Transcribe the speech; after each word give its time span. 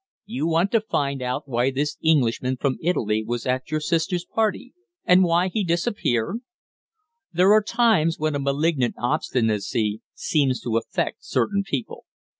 You 0.25 0.47
want 0.47 0.71
to 0.71 0.81
find 0.81 1.21
out 1.21 1.47
why 1.47 1.69
this 1.69 1.99
Englishman 2.01 2.57
from 2.57 2.79
Italy 2.81 3.23
was 3.23 3.45
at 3.45 3.69
your 3.69 3.79
sister's 3.79 4.25
party, 4.25 4.73
and 5.05 5.23
why 5.23 5.47
he 5.49 5.63
disappeared?" 5.63 6.37
There 7.31 7.53
are 7.53 7.61
times 7.61 8.17
when 8.17 8.33
a 8.33 8.39
malignant 8.39 8.95
obstinacy 8.97 10.01
seems 10.15 10.59
to 10.61 10.75
affect 10.77 11.23
certain 11.23 11.61
people. 11.63 12.05